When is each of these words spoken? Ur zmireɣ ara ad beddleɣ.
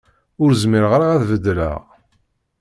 Ur 0.43 0.49
zmireɣ 0.61 0.91
ara 0.93 1.07
ad 1.13 1.23
beddleɣ. 1.29 1.79